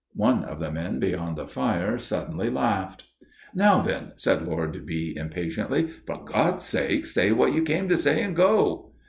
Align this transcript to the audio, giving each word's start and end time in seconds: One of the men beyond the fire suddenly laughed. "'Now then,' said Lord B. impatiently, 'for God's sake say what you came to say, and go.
One 0.15 0.43
of 0.45 0.57
the 0.57 0.71
men 0.71 0.97
beyond 0.99 1.35
the 1.37 1.47
fire 1.47 1.99
suddenly 1.99 2.49
laughed. 2.49 3.03
"'Now 3.53 3.81
then,' 3.83 4.13
said 4.15 4.41
Lord 4.41 4.83
B. 4.83 5.13
impatiently, 5.15 5.89
'for 6.07 6.25
God's 6.25 6.65
sake 6.65 7.05
say 7.05 7.31
what 7.31 7.53
you 7.53 7.61
came 7.61 7.87
to 7.87 7.97
say, 7.97 8.23
and 8.23 8.35
go. 8.35 8.93